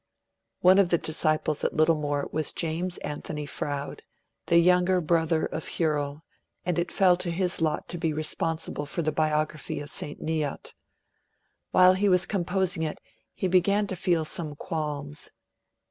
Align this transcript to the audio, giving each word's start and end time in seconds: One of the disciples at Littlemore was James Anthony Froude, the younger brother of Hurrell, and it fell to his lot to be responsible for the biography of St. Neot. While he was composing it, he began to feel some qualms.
One 0.61 0.79
of 0.79 0.89
the 0.89 0.97
disciples 0.97 1.63
at 1.63 1.75
Littlemore 1.75 2.27
was 2.31 2.53
James 2.53 2.97
Anthony 3.05 3.45
Froude, 3.45 4.01
the 4.47 4.57
younger 4.57 4.99
brother 4.99 5.45
of 5.45 5.77
Hurrell, 5.77 6.23
and 6.65 6.79
it 6.79 6.91
fell 6.91 7.15
to 7.17 7.29
his 7.29 7.61
lot 7.61 7.87
to 7.89 7.99
be 7.99 8.11
responsible 8.11 8.87
for 8.87 9.03
the 9.03 9.11
biography 9.11 9.79
of 9.79 9.91
St. 9.91 10.19
Neot. 10.19 10.73
While 11.69 11.93
he 11.93 12.09
was 12.09 12.25
composing 12.25 12.81
it, 12.81 12.97
he 13.35 13.47
began 13.47 13.85
to 13.85 13.95
feel 13.95 14.25
some 14.25 14.55
qualms. 14.55 15.29